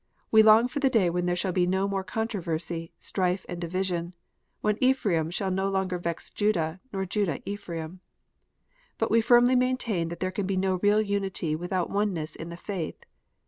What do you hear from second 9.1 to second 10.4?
we firmly maintain that there